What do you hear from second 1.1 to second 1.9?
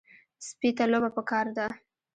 پکار ده.